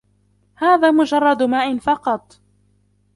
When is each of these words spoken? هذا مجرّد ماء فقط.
هذا 0.55 0.91
مجرّد 0.91 1.43
ماء 1.43 1.77
فقط. 1.77 2.41